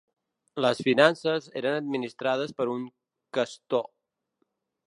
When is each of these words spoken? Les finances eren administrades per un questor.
Les 0.65 0.79
finances 0.87 1.51
eren 1.61 1.77
administrades 1.83 2.57
per 2.61 2.69
un 2.77 2.91
questor. 3.39 3.89